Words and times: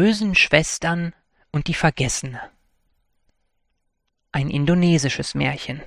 Bösen 0.00 0.36
Schwestern 0.36 1.12
und 1.50 1.66
die 1.66 1.74
Vergessene 1.74 2.40
Ein 4.30 4.48
indonesisches 4.48 5.34
Märchen 5.34 5.82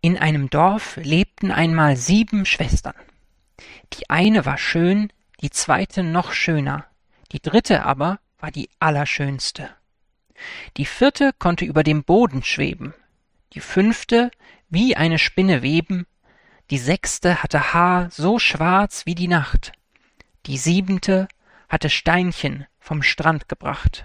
In 0.00 0.16
einem 0.16 0.48
Dorf 0.48 0.98
lebten 0.98 1.50
einmal 1.50 1.96
sieben 1.96 2.46
Schwestern. 2.46 2.94
Die 3.94 4.10
eine 4.10 4.46
war 4.46 4.58
schön, 4.58 5.12
die 5.40 5.50
zweite 5.50 6.04
noch 6.04 6.32
schöner, 6.32 6.86
die 7.32 7.42
dritte 7.42 7.82
aber 7.82 8.20
war 8.38 8.52
die 8.52 8.70
allerschönste. 8.78 9.70
Die 10.76 10.86
vierte 10.86 11.32
konnte 11.36 11.64
über 11.64 11.82
dem 11.82 12.04
Boden 12.04 12.44
schweben, 12.44 12.94
die 13.54 13.60
fünfte 13.60 14.30
wie 14.68 14.94
eine 14.94 15.18
Spinne 15.18 15.62
weben, 15.62 16.06
die 16.70 16.78
sechste 16.78 17.42
hatte 17.42 17.74
Haar 17.74 18.08
so 18.12 18.38
schwarz 18.38 19.04
wie 19.04 19.16
die 19.16 19.26
Nacht, 19.26 19.72
die 20.46 20.58
siebente 20.58 21.28
hatte 21.68 21.90
Steinchen 21.90 22.66
vom 22.78 23.02
Strand 23.02 23.48
gebracht. 23.48 24.02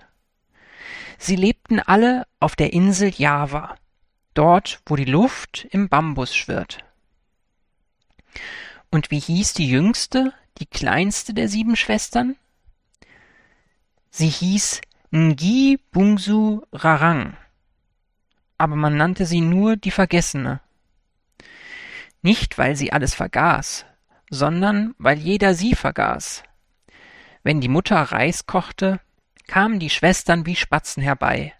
Sie 1.18 1.36
lebten 1.36 1.80
alle 1.80 2.28
auf 2.40 2.56
der 2.56 2.74
Insel 2.74 3.12
Java, 3.16 3.76
dort, 4.34 4.82
wo 4.86 4.96
die 4.96 5.06
Luft 5.06 5.68
im 5.72 5.90
Bambus 5.90 6.36
schwirrt. 6.36 6.86
Und 8.92 9.12
wie 9.12 9.20
hieß 9.20 9.54
die 9.54 9.68
jüngste, 9.68 10.34
die 10.60 10.68
kleinste 10.68 11.34
der 11.34 11.50
sieben 11.50 11.76
Schwestern? 11.76 12.36
Sie 14.10 14.30
hieß 14.30 14.82
Ngi 15.14 15.80
Bungsu 15.92 16.62
Rarang, 16.72 17.38
aber 18.58 18.76
man 18.76 18.98
nannte 18.98 19.26
sie 19.26 19.42
nur 19.42 19.76
die 19.76 19.92
Vergessene. 19.92 20.60
Nicht, 22.22 22.58
weil 22.58 22.76
sie 22.76 22.92
alles 22.92 23.14
vergaß, 23.14 23.86
sondern 24.30 24.94
weil 24.98 25.18
jeder 25.18 25.54
sie 25.54 25.76
vergaß. 25.76 26.44
Wenn 27.44 27.62
die 27.62 27.70
Mutter 27.70 27.96
Reis 27.96 28.46
kochte, 28.46 29.00
kamen 29.48 29.80
die 29.80 29.90
Schwestern 29.90 30.46
wie 30.46 30.56
Spatzen 30.56 31.02
herbei, 31.02 31.54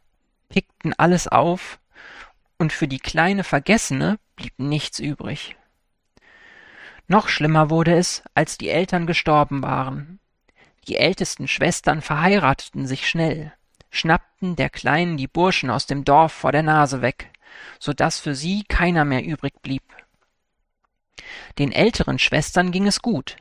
pickten 0.50 0.94
alles 0.94 1.28
auf, 1.28 1.80
und 2.58 2.74
für 2.74 2.88
die 2.88 3.00
kleine 3.00 3.44
Vergessene 3.44 4.20
blieb 4.36 4.58
nichts 4.58 5.00
übrig. 5.00 5.56
Noch 7.08 7.30
schlimmer 7.30 7.70
wurde 7.70 7.96
es, 7.96 8.24
als 8.36 8.58
die 8.58 8.70
Eltern 8.70 9.08
gestorben 9.08 9.64
waren. 9.64 10.20
Die 10.88 10.98
ältesten 10.98 11.48
Schwestern 11.48 12.02
verheirateten 12.02 12.88
sich 12.88 13.08
schnell, 13.08 13.54
schnappten 13.90 14.56
der 14.56 14.70
Kleinen 14.70 15.18
die 15.18 15.28
Burschen 15.28 15.70
aus 15.70 15.86
dem 15.86 16.04
Dorf 16.04 16.34
vor 16.34 16.52
der 16.52 16.64
Nase 16.64 17.02
weg, 17.02 17.32
so 17.80 17.94
dass 17.94 18.20
für 18.20 18.36
sie 18.36 18.64
keiner 18.64 19.06
mehr 19.06 19.24
übrig 19.24 19.54
blieb. 19.62 19.84
Den 21.58 21.72
älteren 21.72 22.20
Schwestern 22.20 22.72
ging 22.72 22.88
es 22.88 23.02
gut. 23.02 23.38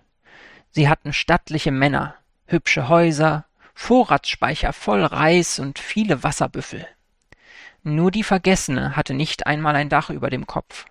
Sie 0.70 0.88
hatten 0.88 1.12
stattliche 1.12 1.70
Männer, 1.70 2.16
hübsche 2.46 2.88
Häuser, 2.88 3.46
Vorratsspeicher 3.74 4.72
voll 4.72 5.04
Reis 5.04 5.58
und 5.58 5.78
viele 5.78 6.22
Wasserbüffel. 6.22 6.86
Nur 7.82 8.10
die 8.10 8.24
Vergessene 8.24 8.96
hatte 8.96 9.14
nicht 9.14 9.46
einmal 9.46 9.76
ein 9.76 9.88
Dach 9.88 10.10
über 10.10 10.30
dem 10.30 10.46
Kopf. 10.46 10.86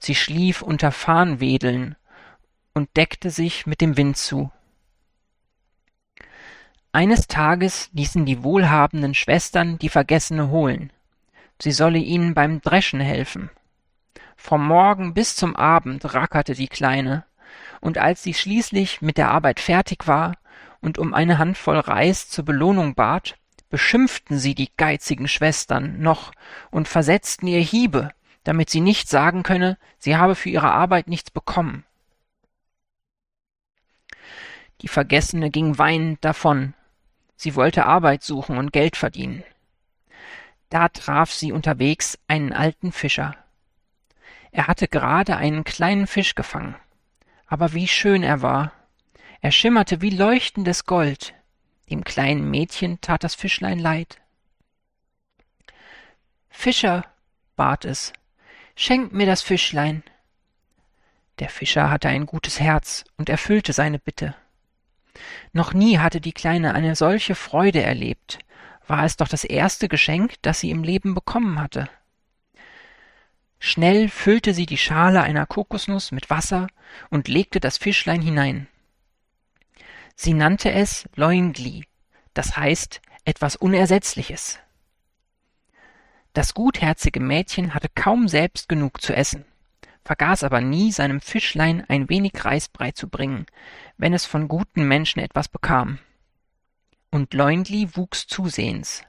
Sie 0.00 0.14
schlief 0.14 0.62
unter 0.62 0.92
Farnwedeln 0.92 1.96
und 2.74 2.96
deckte 2.96 3.30
sich 3.30 3.66
mit 3.66 3.80
dem 3.80 3.96
Wind 3.96 4.16
zu. 4.16 4.50
Eines 6.92 7.26
Tages 7.26 7.90
ließen 7.92 8.26
die 8.26 8.42
wohlhabenden 8.42 9.14
Schwestern 9.14 9.78
die 9.78 9.88
Vergessene 9.88 10.48
holen. 10.48 10.92
Sie 11.60 11.72
solle 11.72 11.98
ihnen 11.98 12.34
beim 12.34 12.60
Dreschen 12.60 13.00
helfen. 13.00 13.50
Vom 14.40 14.66
Morgen 14.66 15.12
bis 15.12 15.36
zum 15.36 15.56
Abend 15.56 16.14
rackerte 16.14 16.54
die 16.54 16.68
Kleine, 16.68 17.24
und 17.80 17.98
als 17.98 18.22
sie 18.22 18.32
schließlich 18.32 19.02
mit 19.02 19.18
der 19.18 19.30
Arbeit 19.30 19.60
fertig 19.60 20.06
war 20.06 20.36
und 20.80 20.96
um 20.96 21.12
eine 21.12 21.36
Handvoll 21.36 21.78
Reis 21.78 22.30
zur 22.30 22.44
Belohnung 22.46 22.94
bat, 22.94 23.36
beschimpften 23.68 24.38
sie 24.38 24.54
die 24.54 24.70
geizigen 24.76 25.28
Schwestern 25.28 26.00
noch 26.00 26.32
und 26.70 26.88
versetzten 26.88 27.46
ihr 27.46 27.60
Hiebe, 27.60 28.10
damit 28.44 28.70
sie 28.70 28.80
nicht 28.80 29.10
sagen 29.10 29.42
könne, 29.42 29.76
sie 29.98 30.16
habe 30.16 30.34
für 30.34 30.48
ihre 30.48 30.70
Arbeit 30.70 31.08
nichts 31.08 31.30
bekommen. 31.30 31.84
Die 34.80 34.88
Vergessene 34.88 35.50
ging 35.50 35.76
weinend 35.76 36.24
davon. 36.24 36.74
Sie 37.36 37.54
wollte 37.56 37.84
Arbeit 37.84 38.22
suchen 38.22 38.56
und 38.56 38.72
Geld 38.72 38.96
verdienen. 38.96 39.42
Da 40.70 40.88
traf 40.88 41.32
sie 41.32 41.52
unterwegs 41.52 42.18
einen 42.28 42.52
alten 42.52 42.92
Fischer. 42.92 43.34
Er 44.50 44.66
hatte 44.66 44.88
gerade 44.88 45.36
einen 45.36 45.64
kleinen 45.64 46.06
Fisch 46.06 46.34
gefangen. 46.34 46.76
Aber 47.46 47.72
wie 47.72 47.88
schön 47.88 48.22
er 48.22 48.42
war. 48.42 48.72
Er 49.40 49.52
schimmerte 49.52 50.00
wie 50.00 50.10
leuchtendes 50.10 50.84
Gold. 50.84 51.34
Dem 51.90 52.04
kleinen 52.04 52.50
Mädchen 52.50 53.00
tat 53.00 53.24
das 53.24 53.34
Fischlein 53.34 53.78
leid. 53.78 54.20
Fischer, 56.50 57.04
bat 57.56 57.84
es, 57.84 58.12
schenk 58.74 59.12
mir 59.12 59.26
das 59.26 59.42
Fischlein. 59.42 60.02
Der 61.38 61.48
Fischer 61.48 61.88
hatte 61.88 62.08
ein 62.08 62.26
gutes 62.26 62.58
Herz 62.58 63.04
und 63.16 63.28
erfüllte 63.28 63.72
seine 63.72 63.98
Bitte. 63.98 64.34
Noch 65.52 65.72
nie 65.72 65.98
hatte 65.98 66.20
die 66.20 66.32
Kleine 66.32 66.74
eine 66.74 66.96
solche 66.96 67.34
Freude 67.34 67.82
erlebt, 67.82 68.38
war 68.86 69.04
es 69.04 69.16
doch 69.16 69.28
das 69.28 69.44
erste 69.44 69.88
Geschenk, 69.88 70.34
das 70.42 70.60
sie 70.60 70.70
im 70.70 70.82
Leben 70.82 71.14
bekommen 71.14 71.60
hatte. 71.60 71.88
Schnell 73.60 74.08
füllte 74.08 74.54
sie 74.54 74.66
die 74.66 74.78
Schale 74.78 75.22
einer 75.22 75.46
Kokosnuss 75.46 76.12
mit 76.12 76.30
Wasser 76.30 76.68
und 77.10 77.28
legte 77.28 77.60
das 77.60 77.76
Fischlein 77.76 78.22
hinein. 78.22 78.68
Sie 80.14 80.34
nannte 80.34 80.72
es 80.72 81.08
Loingli, 81.14 81.84
das 82.34 82.56
heißt 82.56 83.00
etwas 83.24 83.56
Unersetzliches. 83.56 84.58
Das 86.32 86.54
gutherzige 86.54 87.20
Mädchen 87.20 87.74
hatte 87.74 87.88
kaum 87.94 88.28
selbst 88.28 88.68
genug 88.68 89.00
zu 89.02 89.12
essen, 89.14 89.44
vergaß 90.04 90.44
aber 90.44 90.60
nie 90.60 90.92
seinem 90.92 91.20
Fischlein 91.20 91.84
ein 91.88 92.08
wenig 92.08 92.32
Reisbrei 92.44 92.92
zu 92.92 93.08
bringen, 93.08 93.46
wenn 93.96 94.14
es 94.14 94.24
von 94.24 94.46
guten 94.46 94.86
Menschen 94.86 95.20
etwas 95.20 95.48
bekam. 95.48 95.98
Und 97.10 97.34
Loingli 97.34 97.96
wuchs 97.96 98.26
zusehends. 98.26 99.02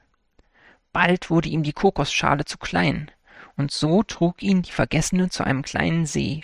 Bald 0.92 1.30
wurde 1.30 1.48
ihm 1.48 1.62
die 1.62 1.72
Kokosschale 1.72 2.44
zu 2.44 2.58
klein, 2.58 3.10
und 3.56 3.70
so 3.70 4.02
trug 4.02 4.42
ihn 4.42 4.62
die 4.62 4.72
Vergessene 4.72 5.30
zu 5.30 5.44
einem 5.44 5.62
kleinen 5.62 6.06
See. 6.06 6.42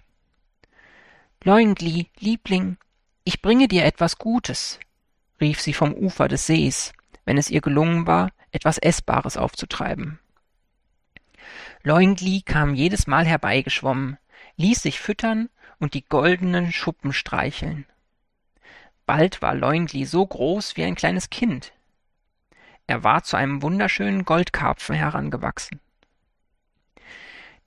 Leungli, 1.42 2.10
Liebling, 2.18 2.76
ich 3.24 3.42
bringe 3.42 3.68
dir 3.68 3.84
etwas 3.84 4.18
Gutes, 4.18 4.80
rief 5.40 5.60
sie 5.60 5.72
vom 5.72 5.94
Ufer 5.94 6.28
des 6.28 6.46
Sees, 6.46 6.92
wenn 7.24 7.38
es 7.38 7.50
ihr 7.50 7.60
gelungen 7.60 8.06
war, 8.06 8.30
etwas 8.50 8.78
Essbares 8.78 9.36
aufzutreiben. 9.36 10.18
Leungli 11.82 12.42
kam 12.42 12.74
jedes 12.74 13.06
Mal 13.06 13.26
herbeigeschwommen, 13.26 14.18
ließ 14.56 14.82
sich 14.82 14.98
füttern 14.98 15.48
und 15.78 15.94
die 15.94 16.04
goldenen 16.04 16.72
Schuppen 16.72 17.12
streicheln. 17.12 17.86
Bald 19.04 19.40
war 19.40 19.54
Leungli 19.54 20.04
so 20.04 20.26
groß 20.26 20.76
wie 20.76 20.82
ein 20.82 20.96
kleines 20.96 21.30
Kind. 21.30 21.72
Er 22.88 23.04
war 23.04 23.22
zu 23.22 23.36
einem 23.36 23.62
wunderschönen 23.62 24.24
Goldkarpfen 24.24 24.96
herangewachsen. 24.96 25.80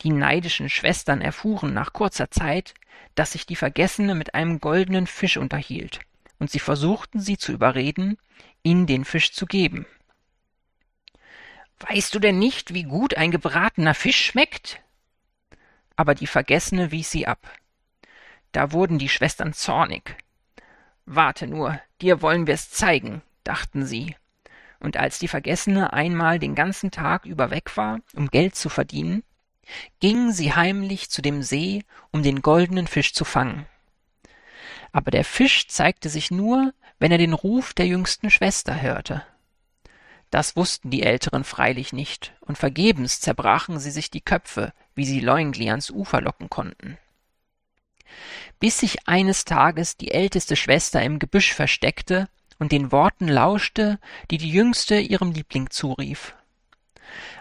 Die 0.02 0.12
neidischen 0.12 0.70
Schwestern 0.70 1.22
erfuhren 1.22 1.74
nach 1.74 1.92
kurzer 1.94 2.32
Zeit, 2.32 2.74
dass 3.16 3.34
sich 3.34 3.46
die 3.46 3.56
Vergessene 3.56 4.16
mit 4.16 4.34
einem 4.34 4.60
goldenen 4.60 5.08
Fisch 5.08 5.38
unterhielt, 5.38 6.00
und 6.38 6.50
sie 6.50 6.60
versuchten 6.60 7.20
sie 7.20 7.38
zu 7.38 7.52
überreden, 7.52 8.18
ihnen 8.64 8.88
den 8.88 9.04
Fisch 9.04 9.34
zu 9.34 9.46
geben. 9.46 9.86
Weißt 11.80 12.14
du 12.14 12.20
denn 12.20 12.40
nicht, 12.40 12.74
wie 12.74 12.84
gut 12.84 13.16
ein 13.16 13.32
gebratener 13.32 13.94
Fisch 13.94 14.26
schmeckt? 14.26 14.82
Aber 15.96 16.16
die 16.16 16.28
Vergessene 16.28 16.92
wies 16.92 17.12
sie 17.12 17.28
ab. 17.28 17.52
Da 18.52 18.72
wurden 18.72 19.00
die 19.00 19.10
Schwestern 19.10 19.54
zornig. 19.54 20.16
Warte 21.06 21.48
nur, 21.48 21.80
dir 22.02 22.22
wollen 22.22 22.48
wir's 22.48 22.70
zeigen, 22.70 23.22
dachten 23.44 23.86
sie. 23.86 24.16
Und 24.80 24.98
als 24.98 25.20
die 25.20 25.28
Vergessene 25.28 25.92
einmal 25.92 26.40
den 26.40 26.56
ganzen 26.56 26.92
Tag 26.92 27.26
über 27.26 27.52
weg 27.52 27.76
war, 27.76 28.00
um 28.14 28.28
Geld 28.28 28.56
zu 28.56 28.70
verdienen, 28.70 29.24
gingen 30.00 30.32
sie 30.32 30.54
heimlich 30.54 31.10
zu 31.10 31.22
dem 31.22 31.44
See, 31.44 31.84
um 32.12 32.24
den 32.24 32.42
goldenen 32.42 32.88
Fisch 32.88 33.14
zu 33.14 33.26
fangen. 33.26 33.66
Aber 34.92 35.12
der 35.12 35.24
Fisch 35.24 35.68
zeigte 35.68 36.10
sich 36.10 36.32
nur, 36.32 36.74
wenn 37.00 37.12
er 37.12 37.18
den 37.18 37.34
Ruf 37.34 37.74
der 37.74 37.88
jüngsten 37.88 38.30
Schwester 38.30 38.82
hörte. 38.82 39.24
Das 40.32 40.56
wussten 40.56 40.92
die 40.92 41.04
Älteren 41.04 41.44
freilich 41.44 41.92
nicht, 41.92 42.34
und 42.42 42.58
vergebens 42.58 43.20
zerbrachen 43.20 43.80
sie 43.80 43.92
sich 43.92 44.12
die 44.12 44.22
Köpfe, 44.22 44.74
wie 44.94 45.06
sie 45.06 45.20
Leungli 45.20 45.70
ans 45.70 45.90
Ufer 45.90 46.22
locken 46.22 46.50
konnten. 46.50 46.98
Bis 48.60 48.80
sich 48.80 49.08
eines 49.08 49.46
Tages 49.46 49.98
die 49.98 50.12
älteste 50.12 50.56
Schwester 50.56 51.02
im 51.02 51.20
Gebüsch 51.20 51.54
versteckte 51.54 52.28
und 52.60 52.72
den 52.72 52.92
Worten 52.92 53.28
lauschte, 53.28 54.00
die 54.30 54.38
die 54.38 54.52
jüngste 54.52 55.00
ihrem 55.00 55.32
Liebling 55.32 55.70
zurief. 55.70 56.36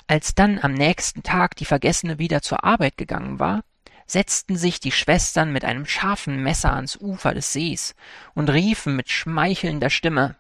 Als 0.08 0.34
dann 0.34 0.58
am 0.58 0.72
nächsten 0.72 1.22
Tag 1.22 1.54
die 1.56 1.66
Vergessene 1.66 2.18
wieder 2.18 2.40
zur 2.40 2.64
Arbeit 2.64 2.96
gegangen 2.96 3.38
war, 3.38 3.62
setzten 4.06 4.56
sich 4.56 4.80
die 4.80 4.90
Schwestern 4.90 5.52
mit 5.52 5.66
einem 5.66 5.84
scharfen 5.84 6.42
Messer 6.42 6.72
ans 6.72 6.96
Ufer 6.96 7.34
des 7.34 7.52
Sees 7.52 7.94
und 8.34 8.48
riefen 8.48 8.96
mit 8.96 9.10
schmeichelnder 9.10 9.90
Stimme 9.90 10.36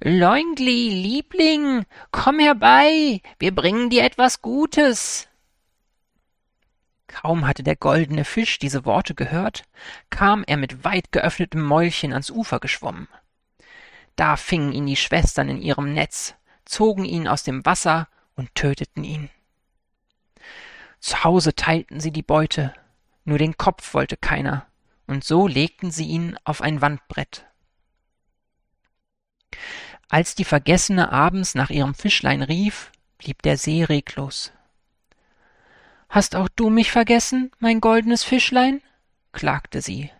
Leungli, 0.00 0.90
Liebling, 0.90 1.86
komm 2.12 2.38
herbei, 2.38 3.22
wir 3.38 3.54
bringen 3.54 3.88
dir 3.88 4.04
etwas 4.04 4.42
Gutes. 4.42 5.26
Kaum 7.06 7.46
hatte 7.46 7.62
der 7.62 7.76
goldene 7.76 8.26
Fisch 8.26 8.58
diese 8.58 8.84
Worte 8.84 9.14
gehört, 9.14 9.64
kam 10.10 10.44
er 10.46 10.58
mit 10.58 10.84
weit 10.84 11.10
geöffnetem 11.12 11.62
Mäulchen 11.62 12.12
ans 12.12 12.30
Ufer 12.30 12.60
geschwommen. 12.60 13.08
Da 14.16 14.36
fingen 14.36 14.72
ihn 14.72 14.86
die 14.86 14.96
Schwestern 14.96 15.48
in 15.48 15.62
ihrem 15.62 15.94
Netz, 15.94 16.34
zogen 16.66 17.06
ihn 17.06 17.26
aus 17.26 17.42
dem 17.42 17.64
Wasser 17.64 18.06
und 18.38 18.54
töteten 18.54 19.04
ihn. 19.04 19.28
Zu 21.00 21.24
Hause 21.24 21.54
teilten 21.54 22.00
sie 22.00 22.12
die 22.12 22.22
Beute, 22.22 22.72
nur 23.24 23.36
den 23.36 23.58
Kopf 23.58 23.92
wollte 23.94 24.16
keiner, 24.16 24.66
und 25.06 25.24
so 25.24 25.46
legten 25.46 25.90
sie 25.90 26.06
ihn 26.06 26.38
auf 26.44 26.62
ein 26.62 26.80
Wandbrett. 26.80 27.44
Als 30.08 30.34
die 30.34 30.44
Vergessene 30.44 31.12
abends 31.12 31.54
nach 31.54 31.70
ihrem 31.70 31.94
Fischlein 31.94 32.42
rief, 32.42 32.92
blieb 33.18 33.42
der 33.42 33.58
See 33.58 33.84
reglos. 33.84 34.52
Hast 36.08 36.36
auch 36.36 36.48
du 36.48 36.70
mich 36.70 36.90
vergessen, 36.90 37.50
mein 37.58 37.80
goldenes 37.80 38.24
Fischlein? 38.24 38.80
klagte 39.32 39.82
sie. 39.82 40.10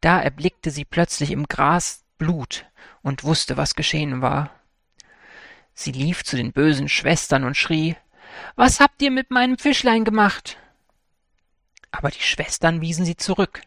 Da 0.00 0.20
erblickte 0.20 0.70
sie 0.70 0.84
plötzlich 0.84 1.30
im 1.30 1.46
Gras 1.46 2.04
Blut 2.18 2.66
und 3.02 3.24
wusste, 3.24 3.56
was 3.56 3.74
geschehen 3.74 4.20
war. 4.20 4.50
Sie 5.74 5.92
lief 5.92 6.24
zu 6.24 6.36
den 6.36 6.52
bösen 6.52 6.88
Schwestern 6.88 7.44
und 7.44 7.56
schrie 7.56 7.96
Was 8.56 8.80
habt 8.80 9.02
ihr 9.02 9.10
mit 9.10 9.30
meinem 9.30 9.58
Fischlein 9.58 10.04
gemacht? 10.04 10.56
Aber 11.90 12.10
die 12.10 12.22
Schwestern 12.22 12.80
wiesen 12.80 13.04
sie 13.04 13.16
zurück. 13.16 13.60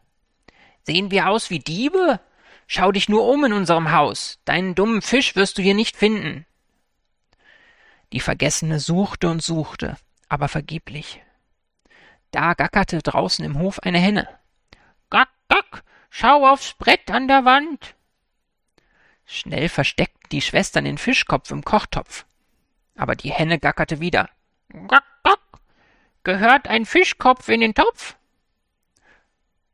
Sehen 0.83 1.12
wir 1.12 1.27
aus 1.27 1.50
wie 1.50 1.59
Diebe? 1.59 2.19
Schau 2.65 2.92
dich 2.92 3.07
nur 3.07 3.27
um 3.27 3.45
in 3.45 3.54
unserem 3.54 3.92
Haus. 3.92 4.39
Deinen 4.45 4.75
dummen 4.75 5.01
Fisch 5.01 5.36
wirst 5.36 5.57
du 5.57 5.62
hier 5.62 5.74
nicht 5.74 5.95
finden. 5.95 6.45
Die 8.13 8.19
Vergessene 8.21 8.80
suchte 8.80 9.30
und 9.30 9.44
suchte, 9.44 9.98
aber 10.30 10.48
vergeblich. 10.48 11.21
Da 12.31 12.54
gackerte 12.54 13.00
draußen 13.00 13.44
im 13.44 13.59
Hof 13.59 13.80
eine 13.80 14.00
Henne. 14.00 14.27
Gack, 15.09 15.30
gack, 15.50 15.83
schau 16.09 16.48
aufs 16.48 16.74
Brett 16.74 17.12
an 17.12 17.27
der 17.27 17.44
Wand. 17.44 17.97
Schnell 19.30 19.68
versteckten 19.68 20.30
die 20.32 20.42
Schwestern 20.42 20.86
den 20.86 20.98
Fischkopf 20.98 21.52
im 21.52 21.64
Kochtopf. 21.64 22.26
Aber 22.96 23.14
die 23.14 23.30
Henne 23.30 23.60
gackerte 23.60 24.00
wieder. 24.00 24.30
Gack, 24.70 25.04
gack, 25.22 25.42
gehört 26.24 26.70
ein 26.70 26.86
Fischkopf 26.86 27.50
in 27.50 27.60
den 27.60 27.76
Topf? 27.76 28.16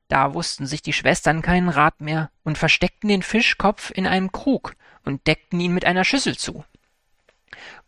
Da 0.07 0.33
wussten 0.33 0.65
sich 0.65 0.81
die 0.81 0.91
Schwestern 0.91 1.43
keinen 1.43 1.69
Rat 1.69 2.01
mehr 2.01 2.31
und 2.43 2.57
versteckten 2.57 3.09
den 3.09 3.21
Fischkopf 3.21 3.91
in 3.91 4.07
einem 4.07 4.31
Krug 4.31 4.75
und 5.05 5.27
deckten 5.27 5.59
ihn 5.59 5.73
mit 5.73 5.85
einer 5.85 6.03
Schüssel 6.03 6.35
zu. 6.35 6.65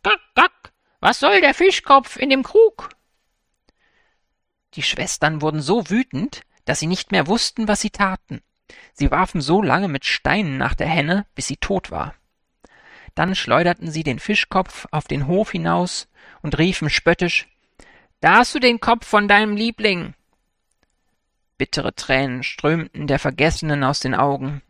Gack, 0.03 0.21
gack, 0.35 0.71
was 0.99 1.19
soll 1.19 1.41
der 1.41 1.55
Fischkopf 1.55 2.15
in 2.15 2.29
dem 2.29 2.43
Krug? 2.43 2.89
Die 4.75 4.83
Schwestern 4.83 5.41
wurden 5.41 5.61
so 5.61 5.89
wütend, 5.89 6.41
dass 6.65 6.79
sie 6.79 6.87
nicht 6.87 7.11
mehr 7.11 7.25
wussten, 7.25 7.67
was 7.67 7.81
sie 7.81 7.89
taten. 7.89 8.41
Sie 8.93 9.11
warfen 9.11 9.41
so 9.41 9.61
lange 9.61 9.87
mit 9.87 10.05
Steinen 10.05 10.57
nach 10.57 10.73
der 10.73 10.87
Henne, 10.87 11.25
bis 11.35 11.47
sie 11.47 11.57
tot 11.57 11.91
war. 11.91 12.15
Dann 13.13 13.35
schleuderten 13.35 13.91
sie 13.91 14.03
den 14.03 14.19
Fischkopf 14.19 14.87
auf 14.91 15.05
den 15.07 15.27
Hof 15.27 15.51
hinaus 15.51 16.07
und 16.41 16.57
riefen 16.57 16.89
spöttisch 16.89 17.47
Da 18.19 18.37
hast 18.37 18.55
du 18.55 18.59
den 18.59 18.79
Kopf 18.79 19.07
von 19.07 19.27
deinem 19.27 19.55
Liebling. 19.55 20.13
Bittere 21.57 21.95
Tränen 21.95 22.43
strömten 22.43 23.07
der 23.07 23.19
Vergessenen 23.19 23.83
aus 23.83 24.01
den 24.01 24.13
Augen. 24.13 24.61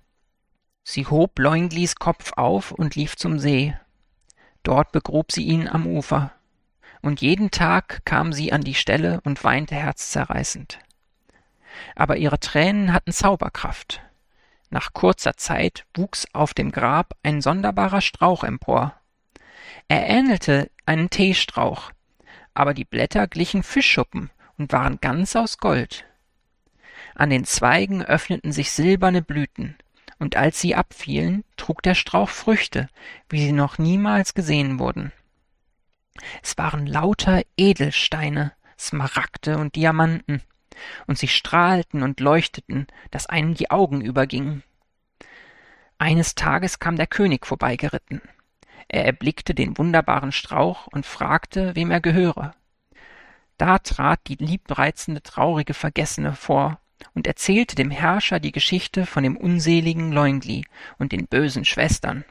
Sie 0.83 1.07
hob 1.07 1.39
Leunglis 1.39 1.95
Kopf 1.95 2.33
auf 2.35 2.71
und 2.71 2.95
lief 2.95 3.15
zum 3.15 3.39
See. 3.39 3.75
Dort 4.61 4.91
begrub 4.91 5.31
sie 5.31 5.43
ihn 5.43 5.67
am 5.67 5.87
Ufer. 5.87 6.31
Und 7.01 7.21
jeden 7.21 7.49
Tag 7.49 8.05
kam 8.05 8.33
sie 8.33 8.51
an 8.53 8.61
die 8.61 8.75
Stelle 8.75 9.21
und 9.23 9.43
weinte 9.43 9.75
herzzerreißend. 9.75 10.79
Aber 11.95 12.17
ihre 12.17 12.39
Tränen 12.39 12.93
hatten 12.93 13.11
Zauberkraft. 13.11 14.01
Nach 14.69 14.93
kurzer 14.93 15.37
Zeit 15.37 15.85
wuchs 15.95 16.27
auf 16.33 16.53
dem 16.53 16.71
Grab 16.71 17.15
ein 17.23 17.41
sonderbarer 17.41 18.01
Strauch 18.01 18.43
empor. 18.43 18.93
Er 19.87 20.07
ähnelte 20.07 20.69
einen 20.85 21.09
Teestrauch, 21.09 21.91
aber 22.53 22.73
die 22.73 22.85
Blätter 22.85 23.27
glichen 23.27 23.63
Fischschuppen 23.63 24.31
und 24.57 24.71
waren 24.71 24.99
ganz 25.01 25.35
aus 25.35 25.57
Gold. 25.57 26.05
An 27.13 27.29
den 27.29 27.45
Zweigen 27.45 28.03
öffneten 28.03 28.51
sich 28.51 28.71
silberne 28.71 29.21
Blüten, 29.21 29.77
und 30.17 30.35
als 30.35 30.59
sie 30.61 30.75
abfielen, 30.75 31.43
trug 31.57 31.81
der 31.81 31.95
Strauch 31.95 32.29
Früchte, 32.29 32.89
wie 33.29 33.41
sie 33.41 33.51
noch 33.51 33.77
niemals 33.77 34.33
gesehen 34.33 34.79
wurden. 34.79 35.11
Es 36.41 36.57
waren 36.57 36.87
lauter 36.87 37.41
Edelsteine, 37.57 38.53
Smaragde 38.77 39.57
und 39.57 39.75
Diamanten, 39.75 40.41
und 41.07 41.17
sie 41.17 41.27
strahlten 41.27 42.03
und 42.03 42.19
leuchteten, 42.19 42.87
dass 43.11 43.27
einem 43.27 43.53
die 43.53 43.71
Augen 43.71 44.01
übergingen. 44.01 44.63
Eines 45.97 46.35
Tages 46.35 46.79
kam 46.79 46.97
der 46.97 47.07
König 47.07 47.45
vorbeigeritten. 47.45 48.21
Er 48.87 49.05
erblickte 49.05 49.53
den 49.55 49.77
wunderbaren 49.77 50.31
Strauch 50.31 50.87
und 50.87 51.05
fragte, 51.05 51.75
wem 51.75 51.89
er 51.91 52.01
gehöre. 52.01 52.53
Da 53.57 53.79
trat 53.79 54.19
die 54.27 54.35
liebreizende, 54.35 55.23
traurige 55.23 55.73
Vergessene 55.73 56.33
vor 56.33 56.79
und 57.13 57.27
erzählte 57.27 57.75
dem 57.75 57.91
Herrscher 57.91 58.39
die 58.39 58.51
Geschichte 58.51 59.05
von 59.05 59.23
dem 59.23 59.37
unseligen 59.37 60.11
Leungli 60.11 60.65
und 60.97 61.13
den 61.13 61.27
bösen 61.27 61.65
Schwestern. 61.65 62.25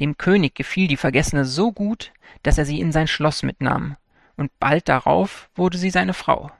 Dem 0.00 0.16
König 0.16 0.54
gefiel 0.54 0.88
die 0.88 0.96
Vergessene 0.96 1.44
so 1.44 1.72
gut, 1.72 2.12
dass 2.42 2.58
er 2.58 2.64
sie 2.64 2.80
in 2.80 2.92
sein 2.92 3.06
Schloss 3.06 3.42
mitnahm, 3.42 3.96
und 4.36 4.50
bald 4.58 4.88
darauf 4.88 5.48
wurde 5.54 5.78
sie 5.78 5.90
seine 5.90 6.14
Frau. 6.14 6.50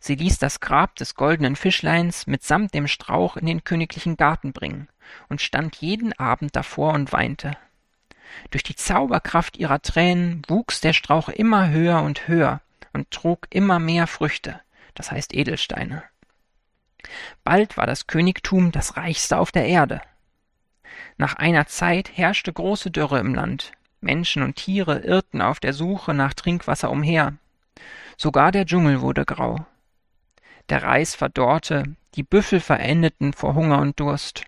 Sie 0.00 0.14
ließ 0.14 0.38
das 0.38 0.60
Grab 0.60 0.96
des 0.96 1.14
goldenen 1.14 1.56
Fischleins 1.56 2.26
mitsamt 2.26 2.74
dem 2.74 2.88
Strauch 2.88 3.36
in 3.36 3.46
den 3.46 3.64
königlichen 3.64 4.16
Garten 4.16 4.52
bringen 4.52 4.88
und 5.28 5.40
stand 5.40 5.76
jeden 5.76 6.12
Abend 6.18 6.56
davor 6.56 6.94
und 6.94 7.12
weinte. 7.12 7.56
Durch 8.50 8.62
die 8.62 8.76
Zauberkraft 8.76 9.56
ihrer 9.56 9.82
Tränen 9.82 10.42
wuchs 10.48 10.80
der 10.80 10.92
Strauch 10.92 11.28
immer 11.28 11.70
höher 11.70 12.02
und 12.02 12.28
höher 12.28 12.60
und 12.92 13.10
trug 13.10 13.46
immer 13.50 13.78
mehr 13.78 14.06
Früchte 14.06 14.60
das 14.94 15.10
heißt 15.10 15.34
Edelsteine. 15.34 16.02
Bald 17.44 17.76
war 17.76 17.86
das 17.86 18.06
Königtum 18.06 18.72
das 18.72 18.96
reichste 18.96 19.38
auf 19.38 19.52
der 19.52 19.66
Erde. 19.66 20.00
Nach 21.16 21.34
einer 21.34 21.66
Zeit 21.66 22.16
herrschte 22.16 22.52
große 22.52 22.90
Dürre 22.90 23.18
im 23.18 23.34
Land. 23.34 23.72
Menschen 24.00 24.42
und 24.42 24.56
Tiere 24.56 24.98
irrten 25.00 25.40
auf 25.40 25.60
der 25.60 25.72
Suche 25.72 26.14
nach 26.14 26.34
Trinkwasser 26.34 26.90
umher. 26.90 27.34
Sogar 28.16 28.52
der 28.52 28.66
Dschungel 28.66 29.00
wurde 29.00 29.24
grau. 29.24 29.64
Der 30.68 30.82
Reis 30.82 31.14
verdorrte, 31.14 31.96
die 32.14 32.22
Büffel 32.22 32.60
verendeten 32.60 33.32
vor 33.32 33.54
Hunger 33.54 33.80
und 33.80 33.98
Durst. 34.00 34.44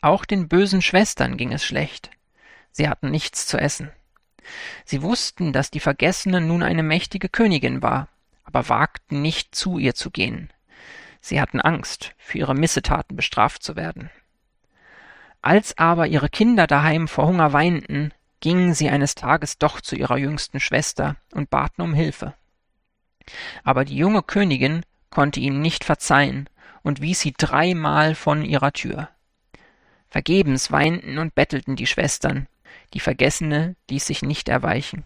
Auch 0.00 0.24
den 0.24 0.48
bösen 0.48 0.82
Schwestern 0.82 1.36
ging 1.36 1.52
es 1.52 1.64
schlecht. 1.64 2.10
Sie 2.72 2.88
hatten 2.88 3.10
nichts 3.10 3.46
zu 3.46 3.58
essen. 3.58 3.90
Sie 4.84 5.02
wussten, 5.02 5.52
dass 5.52 5.70
die 5.70 5.80
Vergessene 5.80 6.40
nun 6.40 6.62
eine 6.62 6.82
mächtige 6.82 7.28
Königin 7.28 7.82
war 7.82 8.08
aber 8.52 8.68
wagten 8.68 9.22
nicht 9.22 9.54
zu 9.54 9.78
ihr 9.78 9.94
zu 9.94 10.10
gehen. 10.10 10.50
Sie 11.20 11.40
hatten 11.40 11.60
Angst, 11.60 12.14
für 12.18 12.38
ihre 12.38 12.54
Missetaten 12.54 13.14
bestraft 13.14 13.62
zu 13.62 13.76
werden. 13.76 14.10
Als 15.40 15.78
aber 15.78 16.08
ihre 16.08 16.28
Kinder 16.28 16.66
daheim 16.66 17.06
vor 17.06 17.26
Hunger 17.26 17.52
weinten, 17.52 18.12
gingen 18.40 18.74
sie 18.74 18.90
eines 18.90 19.14
Tages 19.14 19.58
doch 19.58 19.80
zu 19.80 19.94
ihrer 19.94 20.16
jüngsten 20.16 20.58
Schwester 20.58 21.16
und 21.32 21.50
baten 21.50 21.82
um 21.82 21.94
Hilfe. 21.94 22.34
Aber 23.62 23.84
die 23.84 23.96
junge 23.96 24.22
Königin 24.22 24.82
konnte 25.10 25.40
ihnen 25.40 25.60
nicht 25.60 25.84
verzeihen 25.84 26.48
und 26.82 27.00
wies 27.00 27.20
sie 27.20 27.34
dreimal 27.36 28.14
von 28.14 28.44
ihrer 28.44 28.72
Tür. 28.72 29.08
Vergebens 30.08 30.72
weinten 30.72 31.18
und 31.18 31.34
bettelten 31.34 31.76
die 31.76 31.86
Schwestern, 31.86 32.48
die 32.94 33.00
Vergessene 33.00 33.76
ließ 33.90 34.06
sich 34.06 34.22
nicht 34.22 34.48
erweichen. 34.48 35.04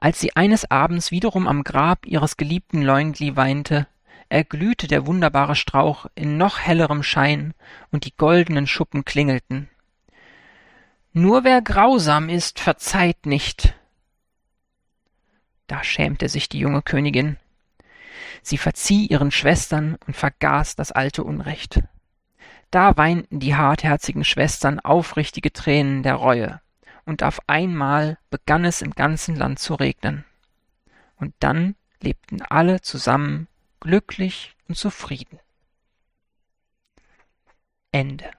Als 0.00 0.20
sie 0.20 0.36
eines 0.36 0.70
Abends 0.70 1.10
wiederum 1.10 1.46
am 1.46 1.64
Grab 1.64 2.06
ihres 2.06 2.36
geliebten 2.36 2.82
Leungli 2.82 3.36
weinte, 3.36 3.86
erglühte 4.28 4.86
der 4.86 5.06
wunderbare 5.06 5.56
Strauch 5.56 6.06
in 6.14 6.36
noch 6.36 6.58
hellerem 6.60 7.02
Schein, 7.02 7.54
und 7.90 8.04
die 8.04 8.16
goldenen 8.16 8.66
Schuppen 8.66 9.04
klingelten. 9.04 9.68
Nur 11.12 11.44
wer 11.44 11.62
grausam 11.62 12.28
ist, 12.28 12.60
verzeiht 12.60 13.26
nicht. 13.26 13.74
Da 15.66 15.82
schämte 15.82 16.28
sich 16.28 16.48
die 16.48 16.58
junge 16.58 16.82
Königin. 16.82 17.38
Sie 18.42 18.58
verzieh 18.58 19.06
ihren 19.06 19.30
Schwestern 19.30 19.96
und 20.06 20.16
vergaß 20.16 20.76
das 20.76 20.92
alte 20.92 21.24
Unrecht. 21.24 21.82
Da 22.70 22.96
weinten 22.96 23.40
die 23.40 23.56
hartherzigen 23.56 24.24
Schwestern 24.24 24.80
aufrichtige 24.80 25.52
Tränen 25.52 26.02
der 26.02 26.14
Reue 26.14 26.60
und 27.06 27.22
auf 27.22 27.40
einmal 27.46 28.18
begann 28.28 28.66
es 28.66 28.82
im 28.82 28.90
ganzen 28.90 29.34
Land 29.34 29.58
zu 29.58 29.74
regnen. 29.74 30.24
Und 31.16 31.34
dann 31.38 31.74
lebten 32.02 32.42
alle 32.42 32.82
zusammen 32.82 33.48
glücklich 33.80 34.54
und 34.68 34.76
zufrieden. 34.76 35.40
Ende 37.92 38.30